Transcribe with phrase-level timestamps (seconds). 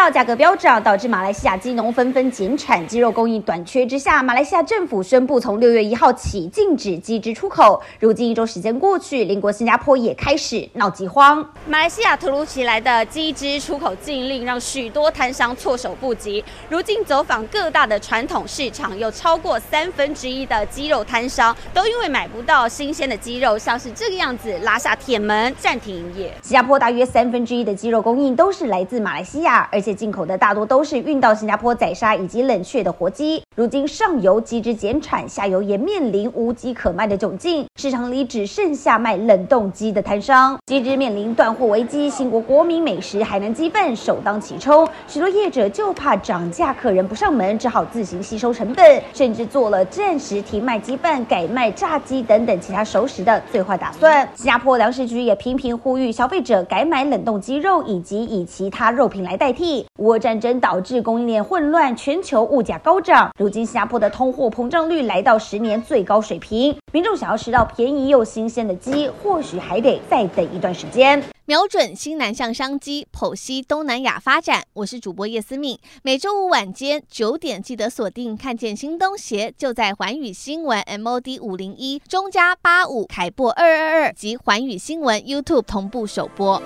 [0.00, 7.82] 物料价格飙涨，导致马来西亚鸡农纷纷减产，鸡肉供应短缺之下，马来西亚政府宣布从六月一号起禁止鸡只出口。
[7.98, 11.46] 如今一周时间过去，邻国新加坡也开始闹饥荒。
[11.66, 16.42] 马来西亚突如其来的鸡只出口禁令，让许多摊商措手不及。
[16.70, 26.32] 如今走访各大的传统市场，有超过三分之一的鸡肉摊商都因为买不到新鲜的鸡肉，像是这个样子，拉下铁门暂停营业。
[26.40, 29.68] 新加坡大约三分之一的鸡肉供应都是来自马来西亚。
[29.70, 33.42] 而且进口的大多都是运到新加坡宰杀以及冷却的活鸡。
[33.56, 42.08] 如今上游鸡只减产，下游也面临无鸡可卖的窘境，市场里只剩下卖冷冻鸡的摊商，鸡只面临断货危机。
[42.08, 54.28] 新国国民美食海南鸡饭首当其冲，许多业者就怕涨价，客人不上门，只好自行吸收成本，甚至做了暂时停卖鸡饭，改卖炸鸡等等其他熟食的最坏打算。
[54.36, 59.84] 新加坡粮食局也频频呼吁消费者改买冷冻鸡肉，以及以其他肉品来代替。
[59.98, 63.28] 乌战争导致供应链混乱，全球物价高涨。
[63.36, 71.22] 如今新加坡的通货膨胀率来到十年最高水平，民众想要吃到便宜又新鲜的鸡，或许还得再等一段时间。
[71.46, 74.62] 瞄准新南向商机，剖析东南亚发展。
[74.72, 78.36] 我是主播叶思敏，每周五晚间九点记得锁定。
[78.36, 86.62] 看见新东协就在环宇新闻 MOD 五零一中加八五凯擘二二二及环宇新闻 YouTube 同步首播。